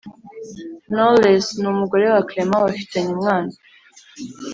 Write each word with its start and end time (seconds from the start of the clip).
Knwoles 0.87 1.47
numugore 1.61 2.05
wa 2.13 2.21
clement 2.29 2.63
bafitanye 2.65 3.09
umwana 3.17 3.51